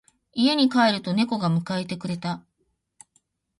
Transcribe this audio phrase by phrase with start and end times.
[0.33, 2.43] 家に帰ると猫が迎えてくれた。